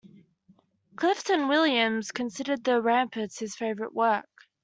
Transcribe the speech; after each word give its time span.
Clifton 0.95 1.47
Williams 1.47 2.11
considered 2.11 2.63
"The 2.63 2.81
Ramparts" 2.81 3.37
his 3.37 3.55
favorite 3.55 3.93
work. 3.93 4.47